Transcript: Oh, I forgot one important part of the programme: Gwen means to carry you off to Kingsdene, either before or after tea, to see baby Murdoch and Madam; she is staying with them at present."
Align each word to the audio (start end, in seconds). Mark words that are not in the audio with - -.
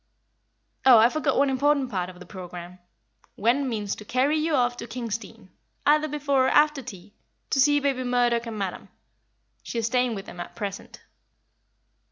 Oh, 0.83 0.97
I 0.97 1.09
forgot 1.09 1.37
one 1.37 1.51
important 1.51 1.91
part 1.91 2.09
of 2.09 2.19
the 2.19 2.25
programme: 2.25 2.79
Gwen 3.37 3.69
means 3.69 3.95
to 3.97 4.03
carry 4.03 4.35
you 4.35 4.55
off 4.55 4.75
to 4.77 4.87
Kingsdene, 4.87 5.51
either 5.85 6.07
before 6.07 6.47
or 6.47 6.49
after 6.49 6.81
tea, 6.81 7.13
to 7.51 7.59
see 7.59 7.79
baby 7.79 8.03
Murdoch 8.03 8.47
and 8.47 8.57
Madam; 8.57 8.89
she 9.61 9.77
is 9.77 9.85
staying 9.85 10.15
with 10.15 10.25
them 10.25 10.39
at 10.39 10.55
present." 10.55 11.03